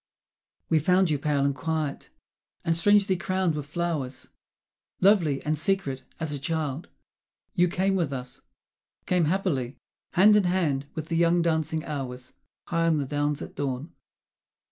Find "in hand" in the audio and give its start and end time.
10.35-10.87